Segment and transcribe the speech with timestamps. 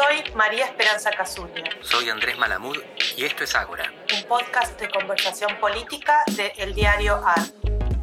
[0.00, 1.62] Soy María Esperanza Casulla.
[1.82, 2.78] Soy Andrés Malamud
[3.18, 3.92] y esto es Ágora.
[4.16, 7.42] Un podcast de conversación política de El Diario AR.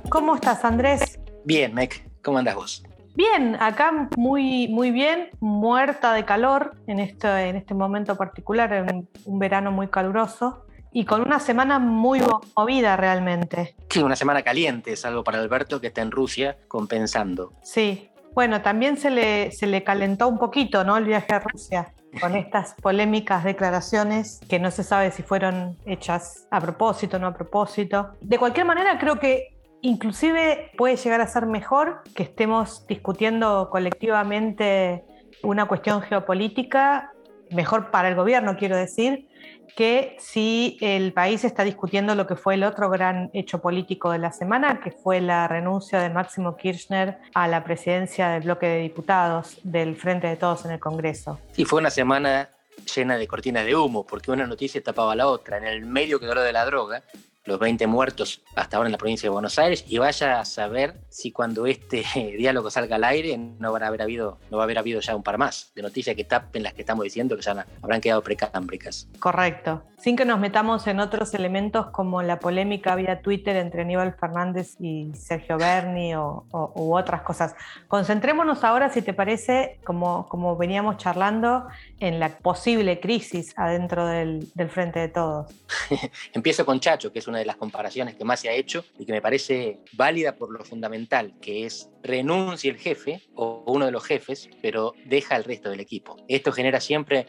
[0.07, 1.19] ¿Cómo estás, Andrés?
[1.43, 2.07] Bien, Mec.
[2.21, 2.83] ¿Cómo andas vos?
[3.15, 9.09] Bien, acá muy, muy bien, muerta de calor en este, en este momento particular, en
[9.25, 12.21] un verano muy caluroso y con una semana muy
[12.55, 13.75] movida realmente.
[13.89, 17.53] Sí, una semana caliente, es algo para Alberto que está en Rusia compensando.
[17.63, 20.95] Sí, bueno, también se le, se le calentó un poquito ¿no?
[20.95, 21.91] el viaje a Rusia
[22.21, 27.25] con estas polémicas declaraciones que no se sabe si fueron hechas a propósito o no
[27.25, 28.11] a propósito.
[28.21, 35.03] De cualquier manera, creo que inclusive puede llegar a ser mejor que estemos discutiendo colectivamente
[35.41, 37.13] una cuestión geopolítica,
[37.49, 39.29] mejor para el gobierno, quiero decir,
[39.75, 44.19] que si el país está discutiendo lo que fue el otro gran hecho político de
[44.19, 48.79] la semana, que fue la renuncia de Máximo Kirchner a la presidencia del bloque de
[48.79, 51.39] diputados del Frente de Todos en el Congreso.
[51.51, 52.49] Sí, fue una semana
[52.95, 55.57] llena de cortinas de humo, porque una noticia tapaba la otra.
[55.57, 57.03] En el medio quedó lo de la droga,
[57.47, 61.01] los 20 muertos hasta ahora en la provincia de Buenos Aires y vaya a saber
[61.09, 62.03] si cuando este
[62.37, 65.15] diálogo salga al aire no, van a haber habido, no va a haber habido ya
[65.15, 68.21] un par más de noticias que tapen las que estamos diciendo que ya habrán quedado
[68.21, 69.07] precámbricas.
[69.19, 69.83] Correcto.
[69.97, 74.75] Sin que nos metamos en otros elementos como la polémica vía Twitter entre Aníbal Fernández
[74.79, 77.55] y Sergio Berni o, u otras cosas.
[77.87, 81.65] Concentrémonos ahora, si te parece, como, como veníamos charlando,
[81.99, 85.51] en la posible crisis adentro del, del Frente de Todos.
[86.33, 89.05] Empiezo con Chacho, que es una de las comparaciones que más se ha hecho y
[89.05, 93.91] que me parece válida por lo fundamental, que es renuncie el jefe o uno de
[93.91, 96.17] los jefes, pero deja al resto del equipo.
[96.27, 97.27] Esto genera siempre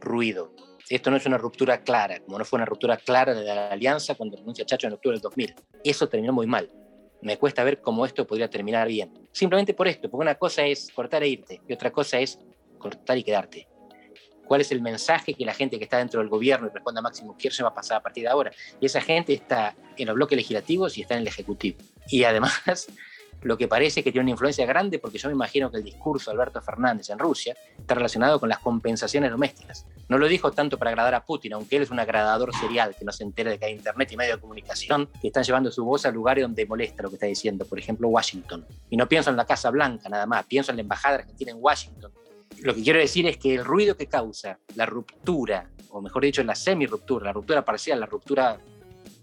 [0.00, 0.52] ruido.
[0.88, 4.14] Esto no es una ruptura clara, como no fue una ruptura clara de la alianza
[4.14, 5.54] cuando renuncia Chacho en octubre del 2000.
[5.84, 6.70] Eso terminó muy mal.
[7.20, 9.12] Me cuesta ver cómo esto podría terminar bien.
[9.32, 12.38] Simplemente por esto, porque una cosa es cortar e irte y otra cosa es
[12.78, 13.68] cortar y quedarte
[14.48, 17.02] cuál es el mensaje que la gente que está dentro del gobierno y responde a
[17.02, 18.50] Máximo Kirchner va a pasar a partir de ahora.
[18.80, 21.78] Y esa gente está en los bloques legislativos y está en el Ejecutivo.
[22.08, 22.88] Y además,
[23.42, 26.30] lo que parece que tiene una influencia grande, porque yo me imagino que el discurso
[26.30, 29.86] de Alberto Fernández en Rusia está relacionado con las compensaciones domésticas.
[30.08, 33.04] No lo dijo tanto para agradar a Putin, aunque él es un agradador serial que
[33.04, 35.84] no se entera de que hay Internet y medios de comunicación que están llevando su
[35.84, 38.66] voz a lugares donde molesta lo que está diciendo, por ejemplo, Washington.
[38.90, 41.58] Y no pienso en la Casa Blanca nada más, pienso en la embajada tiene en
[41.60, 42.10] Washington,
[42.60, 46.42] lo que quiero decir es que el ruido que causa la ruptura, o mejor dicho,
[46.42, 48.60] la semi-ruptura, la ruptura parcial, la ruptura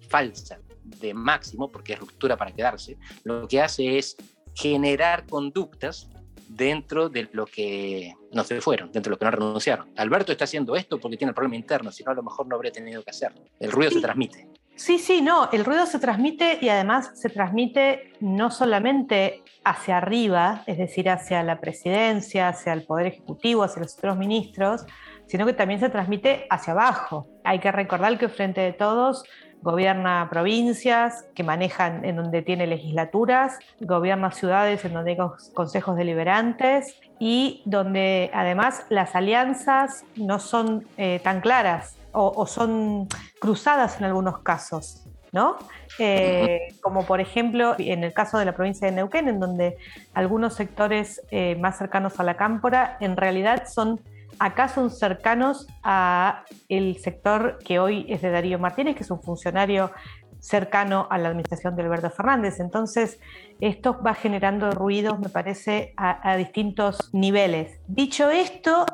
[0.09, 4.15] falsa de Máximo, porque es ruptura para quedarse, lo que hace es
[4.53, 6.09] generar conductas
[6.47, 9.91] dentro de lo que no se fueron, dentro de lo que no renunciaron.
[9.97, 12.55] Alberto está haciendo esto porque tiene el problema interno, si no a lo mejor no
[12.55, 13.41] habría tenido que hacerlo.
[13.59, 14.47] El ruido se transmite.
[14.75, 20.63] Sí, sí, no, el ruido se transmite y además se transmite no solamente hacia arriba,
[20.67, 24.85] es decir, hacia la presidencia, hacia el Poder Ejecutivo, hacia los otros ministros,
[25.27, 27.25] sino que también se transmite hacia abajo.
[27.45, 29.23] Hay que recordar que Frente de Todos
[29.61, 35.17] gobierna provincias que manejan en donde tiene legislaturas, gobierna ciudades en donde hay
[35.53, 43.07] consejos deliberantes y donde además las alianzas no son eh, tan claras o, son
[43.39, 45.01] cruzadas en algunos casos.
[45.31, 45.57] ¿no?
[45.99, 49.77] Eh, como por ejemplo en el caso de la provincia de Neuquén, en donde
[50.13, 53.99] algunos sectores eh, más cercanos a la cámpora en realidad son
[54.39, 59.21] acá son cercanos a el sector que hoy es de Darío Martínez, que es un
[59.21, 59.91] funcionario
[60.39, 62.59] cercano a la administración de Alberto Fernández.
[62.59, 63.19] Entonces,
[63.59, 67.79] esto va generando ruidos, me parece, a distintos niveles.
[67.87, 68.85] Dicho esto,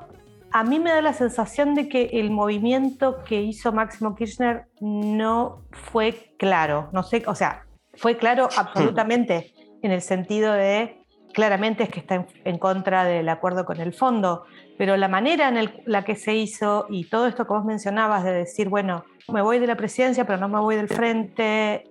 [0.52, 5.64] a mí me da la sensación de que el movimiento que hizo Máximo Kirchner no
[5.72, 6.90] fue claro.
[6.92, 10.98] No sé, o sea, fue claro absolutamente en el sentido de
[11.34, 14.44] claramente es que está en, contra del acuerdo con el fondo,
[14.78, 18.34] pero la manera en la que se hizo y todo esto que vos mencionabas de
[18.34, 21.86] decir, bueno, me voy de la presidencia, pero no me voy del frente,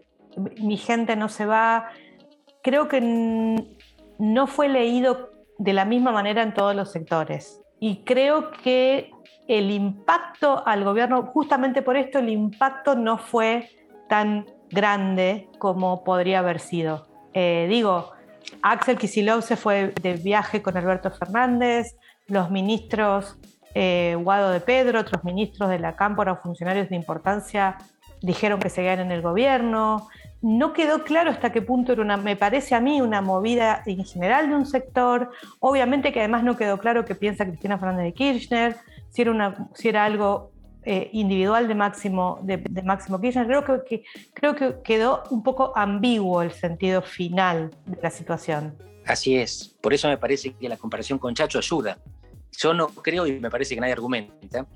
[0.60, 1.88] mi gente no se va,
[2.62, 3.00] creo que
[4.18, 9.10] no fue leído de la misma manera en todos los sectores y creo que
[9.48, 13.68] el impacto al gobierno, justamente por esto, el impacto no fue
[14.08, 17.08] tan grande como podría haber sido.
[17.32, 18.12] Eh, digo,
[18.62, 21.96] Axel Kisilov se fue de viaje con Alberto Fernández,
[22.28, 23.38] los ministros
[23.74, 27.78] eh, Guado de Pedro, otros ministros de la Cámpora o funcionarios de importancia
[28.22, 30.08] dijeron que seguían en el gobierno
[30.42, 34.04] no quedó claro hasta qué punto era una, me parece a mí, una movida en
[34.04, 35.30] general de un sector.
[35.58, 38.76] Obviamente que además no quedó claro qué piensa Cristina Fernández de Kirchner,
[39.10, 40.52] si era, una, si era algo
[40.84, 43.46] eh, individual de Máximo, de, Máximo Kirchner.
[43.46, 48.76] Creo que, creo que quedó un poco ambiguo el sentido final de la situación.
[49.06, 49.76] Así es.
[49.80, 51.98] Por eso me parece que la comparación con Chacho ayuda.
[52.52, 54.66] Yo no creo, y me parece que nadie argumenta,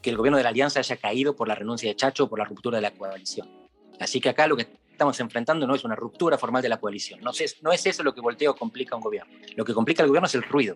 [0.00, 2.38] que el gobierno de la Alianza haya caído por la renuncia de Chacho o por
[2.38, 3.48] la ruptura de la coalición.
[3.98, 4.66] Así que acá lo que
[4.98, 7.20] estamos enfrentando no es una ruptura formal de la coalición.
[7.20, 9.32] No es, no es eso lo que voltea o complica a un gobierno.
[9.54, 10.74] Lo que complica al gobierno es el ruido.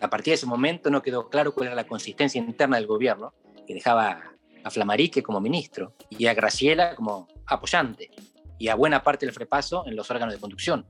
[0.00, 3.34] A partir de ese momento no quedó claro cuál era la consistencia interna del gobierno,
[3.66, 4.22] que dejaba
[4.64, 8.10] a Flamarique como ministro y a Graciela como apoyante
[8.58, 10.86] y a buena parte del frepaso en los órganos de conducción.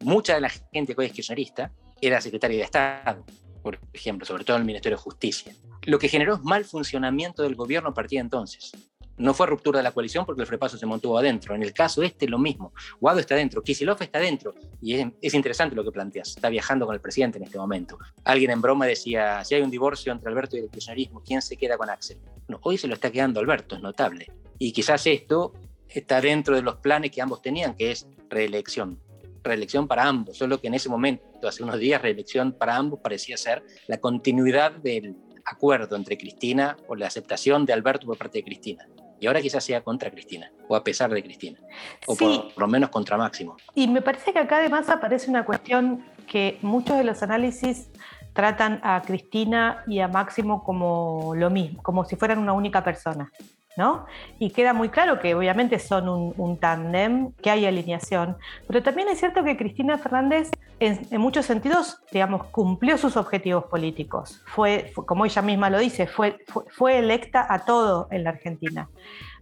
[0.00, 3.24] Mucha de la gente que hoy es kirchnerista era secretaria de Estado,
[3.62, 5.54] por ejemplo, sobre todo en el Ministerio de Justicia.
[5.82, 8.72] Lo que generó es mal funcionamiento del gobierno a partir de entonces.
[9.16, 11.54] No fue ruptura de la coalición porque el frepaso se mantuvo adentro.
[11.54, 12.72] En el caso este, lo mismo.
[13.00, 14.54] Guado está adentro, Kisilov está adentro.
[14.82, 16.30] Y es, interesante lo que planteas.
[16.30, 17.98] Está viajando con el presidente en este momento.
[18.24, 21.56] Alguien en broma decía, si hay un divorcio entre Alberto y el kirchnerismo, ¿quién se
[21.56, 22.18] queda con Axel?
[22.48, 24.26] No, hoy se lo está quedando Alberto, es notable.
[24.58, 25.52] Y quizás esto
[25.88, 28.98] está dentro de los planes que ambos tenían, que es reelección.
[29.42, 33.36] Reelección para ambos, solo que en ese momento, hace unos días, reelección para ambos parecía
[33.36, 38.44] ser la continuidad del acuerdo entre Cristina o la aceptación de Alberto por parte de
[38.44, 38.88] Cristina.
[39.20, 41.58] Y ahora quizás sea contra Cristina, o a pesar de Cristina,
[42.06, 43.56] o por, lo menos contra Máximo.
[43.74, 47.90] Y me parece que acá además aparece una cuestión que muchos de los análisis
[48.32, 53.30] tratan a Cristina y a Máximo como lo mismo, como si fueran una única persona.
[53.76, 54.06] ¿No?
[54.38, 58.36] Y queda muy claro que obviamente son un, un tándem, que hay alineación,
[58.66, 60.50] pero también es cierto que Cristina Fernández
[60.80, 64.42] en, muchos sentidos, digamos, cumplió sus objetivos políticos.
[64.46, 66.38] Fue, como ella misma lo dice, fue,
[66.68, 68.88] fue, electa a todo en la Argentina.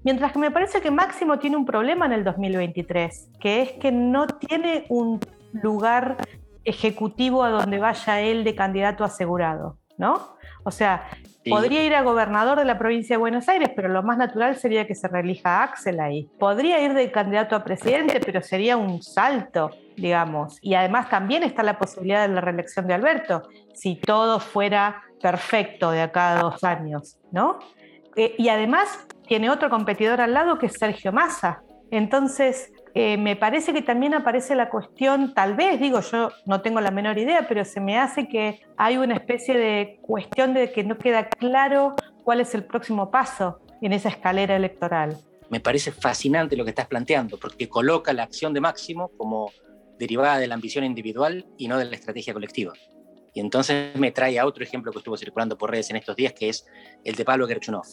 [0.05, 3.93] Mientras que me parece que Máximo tiene un problema en el 2023, que es que
[3.93, 5.21] no tiene un
[5.53, 6.17] lugar
[6.65, 10.37] ejecutivo a donde vaya él de candidato asegurado, ¿no?
[10.65, 11.09] O sea,
[11.51, 14.87] Podría ir a gobernador de la provincia de Buenos Aires, pero lo más natural sería
[14.87, 16.31] que se reelija Axel ahí.
[16.39, 20.59] Podría ir de candidato a presidente, pero sería un salto, digamos.
[20.63, 23.43] Y además también está la posibilidad de la reelección de Alberto,
[23.75, 27.59] si todo fuera perfecto de acá a dos años, ¿no?
[28.15, 31.63] Eh, y además tiene otro competidor al lado que es Sergio Massa.
[31.91, 36.81] Entonces, eh, me parece que también aparece la cuestión, tal vez, digo, yo no tengo
[36.81, 40.85] la menor idea, pero se me hace que hay una especie de cuestión de que
[40.85, 45.17] no queda claro cuál es el próximo paso en esa escalera electoral.
[45.49, 49.51] Me parece fascinante lo que estás planteando, porque coloca la acción de Máximo como
[49.99, 52.73] derivada de la ambición individual y no de la estrategia colectiva.
[53.35, 56.35] Y entonces me trae a otro ejemplo que estuvo circulando por redes en estos días,
[56.35, 56.67] que es
[57.05, 57.87] el de Pablo Gerchunov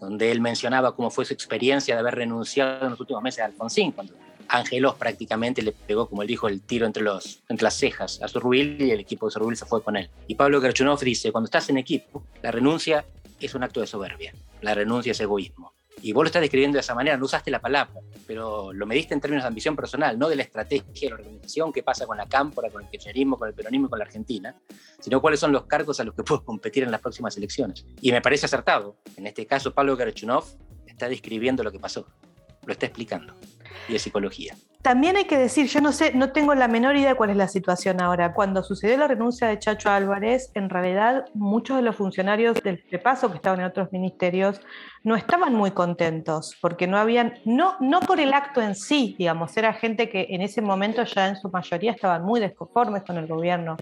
[0.00, 3.46] donde él mencionaba cómo fue su experiencia de haber renunciado en los últimos meses a
[3.46, 4.14] Alfonsín, cuando
[4.48, 8.80] Angelos prácticamente le pegó, como él dijo, el tiro entre, los, las cejas a Zurrubil
[8.80, 10.10] y el equipo de Zurrubil se fue con él.
[10.26, 13.04] Y Pablo Gerchunov dice, cuando estás en equipo, la renuncia
[13.40, 15.73] es un acto de soberbia, la renuncia es egoísmo.
[16.02, 17.94] Y vos lo estás describiendo de esa manera, no usaste la palabra,
[18.26, 21.72] pero lo mediste en términos de ambición personal, no de la estrategia de la organización,
[21.72, 24.54] qué pasa con la cámpora, con el kirchnerismo, con el peronismo y con la Argentina,
[25.00, 27.86] sino cuáles son los cargos a los que puedo competir en las próximas elecciones.
[28.00, 28.96] Y me parece acertado.
[29.16, 30.44] En este caso, Pablo Garchunov
[30.86, 32.06] está describiendo lo que pasó,
[32.66, 33.34] lo está explicando,
[33.88, 34.56] y es psicología.
[34.84, 37.48] También hay que decir, yo no sé, no tengo la menor idea cuál es la
[37.48, 38.34] situación ahora.
[38.34, 43.30] Cuando sucedió la renuncia de Chacho Álvarez, en realidad muchos de los funcionarios del repaso
[43.30, 44.60] que estaban en otros ministerios
[45.02, 49.56] no estaban muy contentos, porque no habían, no, no por el acto en sí, digamos,
[49.56, 53.26] era gente que en ese momento ya en su mayoría estaban muy desconformes con el
[53.26, 53.78] gobierno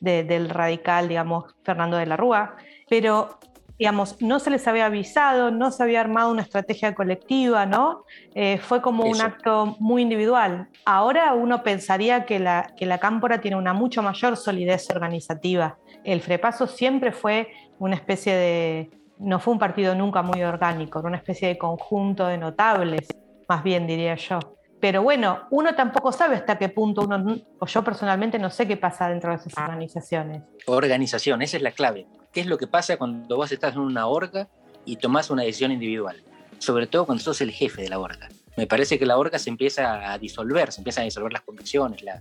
[0.00, 2.56] del radical, digamos, Fernando de la Rúa,
[2.88, 3.38] pero
[3.78, 8.04] digamos, no se les había avisado, no se había armado una estrategia colectiva, ¿no?
[8.34, 10.68] Eh, fue como un acto muy individual.
[10.84, 15.78] Ahora uno pensaría que la, que la cámpora tiene una mucho mayor solidez organizativa.
[16.04, 17.48] El Frepaso siempre fue
[17.78, 22.26] una especie de, no fue un partido nunca muy orgánico, era una especie de conjunto
[22.26, 23.08] de notables,
[23.48, 24.38] más bien diría yo.
[24.80, 28.76] Pero bueno, uno tampoco sabe hasta qué punto uno, o yo personalmente no sé qué
[28.76, 30.42] pasa dentro de esas organizaciones.
[30.66, 32.06] Organización, esa es la clave.
[32.36, 34.46] ¿Qué es lo que pasa cuando vos estás en una orga
[34.84, 36.22] y tomás una decisión individual?
[36.58, 38.28] Sobre todo cuando sos el jefe de la orga.
[38.58, 42.02] Me parece que la orga se empieza a disolver, se empiezan a disolver las convicciones.
[42.02, 42.20] La...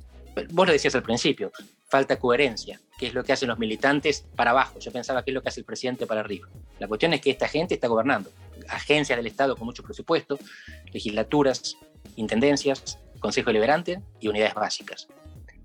[0.52, 1.52] Vos lo decías al principio,
[1.90, 2.80] falta coherencia.
[2.98, 4.80] ¿Qué es lo que hacen los militantes para abajo?
[4.80, 6.48] Yo pensaba que es lo que hace el presidente para arriba.
[6.80, 8.32] La cuestión es que esta gente está gobernando.
[8.70, 10.40] Agencias del Estado con mucho presupuesto,
[10.94, 11.76] legislaturas,
[12.16, 15.10] intendencias, Consejo Deliberante y unidades básicas.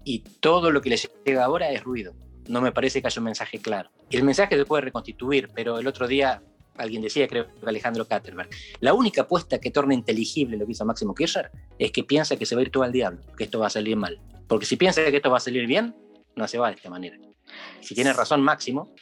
[0.03, 2.15] Y todo lo que les llega ahora es ruido
[2.51, 3.91] no me parece que haya un mensaje claro.
[4.11, 6.43] El mensaje se puede reconstituir, pero el otro día
[6.77, 8.49] alguien decía, creo que Alejandro Katterberg,
[8.81, 12.47] la única apuesta que torna inteligible lo que hizo Máximo Kirchner es que piensa que
[12.47, 14.21] se va a ir todo al diablo, que esto va a salir mal.
[14.49, 15.95] Porque si piensa que esto va a salir bien,
[16.35, 17.17] no se va de esta manera.
[17.81, 18.93] Si tiene razón Máximo,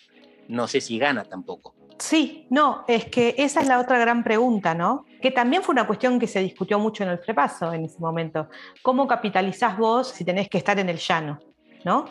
[0.49, 1.75] no sé si gana tampoco.
[1.99, 5.05] Sí, no, es que esa es la otra gran pregunta, ¿no?
[5.21, 8.49] Que también fue una cuestión que se discutió mucho en el frepaso en ese momento.
[8.83, 11.40] ¿Cómo capitalizás vos si tenés que estar en el llano?
[11.85, 12.07] ¿No?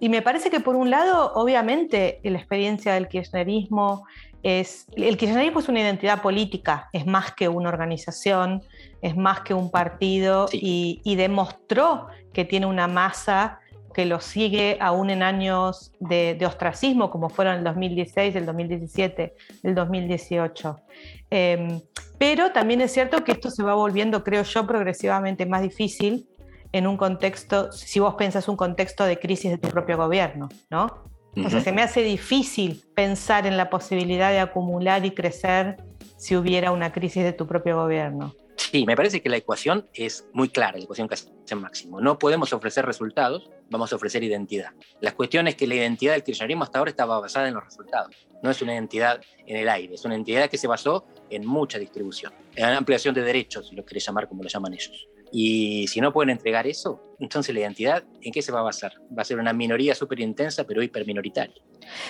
[0.00, 4.06] Y me parece que por un lado, obviamente, la experiencia del kirchnerismo
[4.42, 8.62] es, el kirchnerismo es una identidad política, es más que una organización,
[9.02, 13.60] es más que un partido y, demostró que tiene una masa
[13.92, 19.34] que lo sigue aún en años de, ostracismo, como fueron el 2016, el 2017,
[19.64, 20.80] el 2018.
[21.28, 21.80] Em,
[22.16, 26.29] pero también es cierto que esto se va volviendo, creo yo, progresivamente más difícil
[26.72, 31.10] en un contexto, si vos pensás un contexto de crisis de tu propio gobierno, ¿no?
[31.36, 35.76] O sea, se me hace difícil pensar en la posibilidad de acumular y crecer
[36.16, 38.34] si hubiera una crisis de tu propio gobierno.
[38.56, 42.00] Sí, me parece que la ecuación es muy clara, la ecuación hace máximo.
[42.00, 44.70] No podemos ofrecer resultados, vamos a ofrecer identidad.
[45.00, 48.14] La cuestión es que la identidad del kirchnerismo hasta ahora estaba basada en los resultados.
[48.42, 51.78] No es una identidad en el aire, es una identidad que se basó en mucha
[51.78, 55.08] distribución, en ampliación de derechos, si lo querés llamar como lo llaman ellos.
[55.32, 58.92] Y si no pueden entregar eso, entonces la identidad, ¿en qué se va a basar?
[59.16, 61.62] Va a ser una minoría súper intensa, pero hiperminoritaria.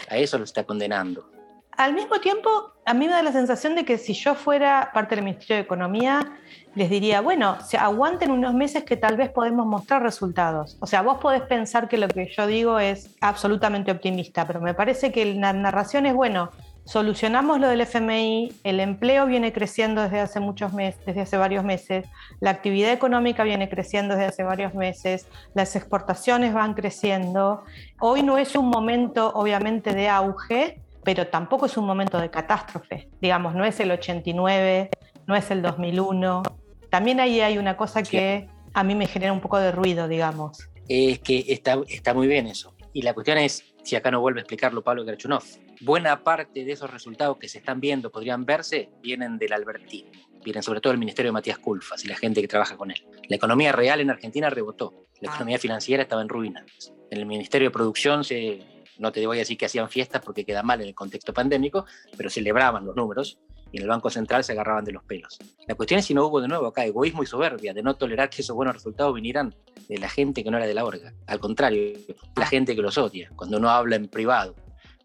[0.08, 1.30] A eso lo está condenando.
[1.76, 5.14] Al mismo tiempo, a mí me da la sensación de que si yo fuera parte
[5.14, 6.36] del Ministerio de Economía,
[6.74, 10.76] les diría, bueno, se aguanten unos meses que tal vez podemos mostrar resultados.
[10.80, 14.74] O sea, vos podés pensar que lo que yo digo es absolutamente optimista, pero me
[14.74, 16.50] parece que la narración es, bueno,
[16.90, 21.62] Solucionamos lo del FMI, el empleo viene creciendo desde hace muchos meses, desde hace varios
[21.62, 22.04] meses,
[22.40, 27.62] la actividad económica viene creciendo desde hace varios meses, las exportaciones van creciendo.
[28.00, 33.08] Hoy no es un momento obviamente de auge, pero tampoco es un momento de catástrofe.
[33.20, 34.90] Digamos, no es el 89,
[35.28, 36.42] no es el 2001.
[36.90, 40.68] También ahí hay una cosa que a mí me genera un poco de ruido, digamos.
[40.88, 42.74] Es que está, está muy bien eso.
[42.92, 45.44] Y la cuestión es, si acá no vuelve a explicarlo Pablo Grachunov,
[45.80, 50.10] buena parte de esos resultados que se están viendo, podrían verse, vienen del albertismo,
[50.44, 53.02] vienen sobre todo del ministerio de Matías Culfas y la gente que trabaja con él.
[53.28, 55.34] La economía real en Argentina rebotó, la ah.
[55.34, 56.92] economía financiera estaba en ruinas.
[57.10, 58.60] En el ministerio de producción se,
[58.98, 61.86] no te voy a decir que hacían fiestas porque queda mal en el contexto pandémico,
[62.16, 63.38] pero celebraban los números
[63.72, 65.38] y en el Banco Central se agarraban de los pelos.
[65.66, 68.28] La cuestión es si no hubo de nuevo acá egoísmo y soberbia de no tolerar
[68.28, 69.54] que esos buenos resultados vinieran
[69.88, 71.14] de la gente que no era de la orga.
[71.26, 71.98] Al contrario,
[72.36, 74.54] la gente que los odia, cuando uno habla en privado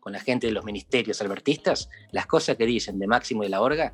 [0.05, 3.49] con la gente de los ministerios albertistas, las cosas que dicen de Máximo y de
[3.49, 3.91] la Orga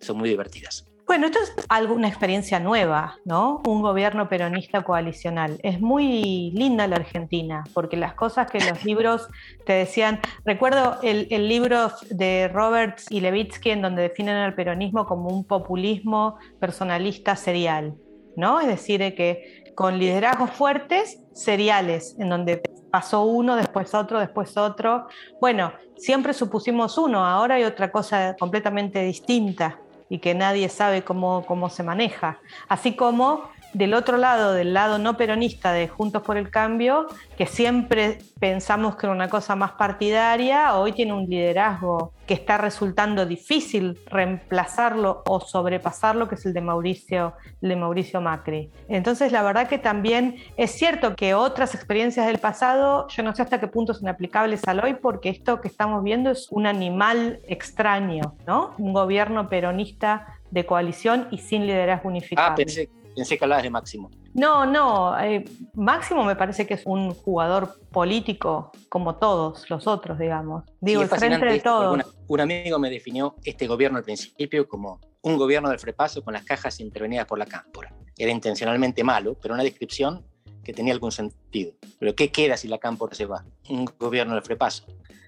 [0.00, 0.84] son muy divertidas.
[1.06, 3.62] Bueno, esto es alguna experiencia nueva, ¿no?
[3.64, 5.60] Un gobierno peronista coalicional.
[5.62, 9.28] Es muy linda la Argentina, porque las cosas que los libros
[9.64, 15.06] te decían, recuerdo el, el libro de Roberts y Levitsky en donde definen al peronismo
[15.06, 17.94] como un populismo personalista serial,
[18.36, 18.58] ¿no?
[18.58, 22.60] Es decir, que con liderazgos fuertes, seriales, en donde
[22.94, 25.08] pasó uno, después otro, después otro.
[25.40, 31.44] Bueno, siempre supusimos uno, ahora hay otra cosa completamente distinta y que nadie sabe cómo,
[31.44, 32.38] cómo se maneja.
[32.68, 37.46] Así como del otro lado, del lado no peronista de Juntos por el Cambio, que
[37.46, 43.26] siempre pensamos que era una cosa más partidaria, hoy tiene un liderazgo que está resultando
[43.26, 48.70] difícil reemplazarlo o sobrepasarlo, que es el de Mauricio, el de Mauricio Macri.
[48.88, 53.42] Entonces, la verdad que también es cierto que otras experiencias del pasado, yo no sé
[53.42, 57.40] hasta qué punto son aplicables al hoy, porque esto que estamos viendo es un animal
[57.48, 58.74] extraño, ¿no?
[58.78, 62.52] Un gobierno peronista de coalición y sin liderazgo unificado.
[62.52, 64.10] Ah, pensé Pensé que hablabas de Máximo.
[64.34, 65.18] No, no.
[65.20, 65.44] Eh,
[65.74, 70.64] Máximo me parece que es un jugador político como todos los otros, digamos.
[70.80, 71.98] Digo, el frente de todos.
[72.26, 76.44] Un amigo me definió este gobierno al principio como un gobierno del frepaso con las
[76.44, 77.94] cajas intervenidas por la cámpora.
[78.16, 80.24] Era intencionalmente malo, pero una descripción
[80.62, 81.72] que tenía algún sentido.
[81.98, 83.44] Pero ¿qué queda si la cámpora se va?
[83.68, 84.84] Un gobierno del frepaso.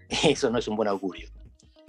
[0.25, 1.29] Eso no es un buen augurio.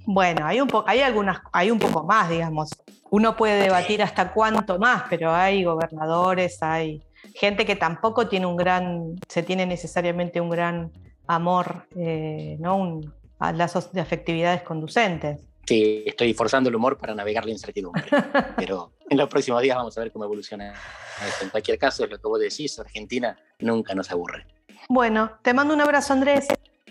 [0.06, 2.70] Bueno, hay un, hay algunas, hay un poco más, digamos.
[3.10, 7.02] Uno puede debatir hasta cuánto más, pero hay gobernadores, hay
[7.34, 10.92] gente que tampoco tiene un gran, se tiene necesariamente un gran
[11.26, 12.76] amor, eh, ¿no?
[12.76, 15.40] Un, a lazos de afectividades conducentes.
[15.66, 18.04] Sí, estoy forzando el humor para navegar la incertidumbre,
[18.56, 21.44] pero en los próximos días vamos a ver cómo evoluciona esto.
[21.44, 24.46] En cualquier caso, es lo que vos decís, Argentina nunca nos aburre.
[24.88, 26.48] Bueno, te mando un abrazo, Andrés.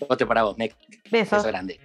[0.08, 0.76] Otro para vos, Mec.
[1.10, 1.40] Besos.
[1.40, 1.80] Beso grande.